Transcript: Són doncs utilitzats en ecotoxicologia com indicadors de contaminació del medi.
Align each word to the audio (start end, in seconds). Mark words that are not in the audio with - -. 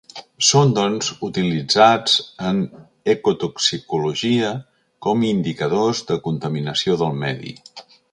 Són 0.45 0.69
doncs 0.75 1.09
utilitzats 1.25 2.15
en 2.51 2.61
ecotoxicologia 3.13 4.49
com 5.07 5.27
indicadors 5.29 6.01
de 6.11 6.19
contaminació 6.29 6.97
del 7.03 7.15
medi. 7.25 7.55